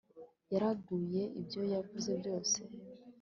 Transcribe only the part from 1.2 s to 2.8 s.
ibyo yavuze byose